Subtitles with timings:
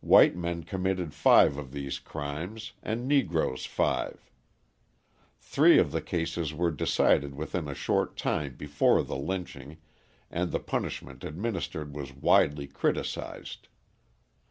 [0.00, 4.30] White men committed five of these crimes and Negroes five.
[5.38, 9.76] Three of the cases were decided within a short time before the lynching
[10.30, 13.68] and the punishment administered was widely criticised.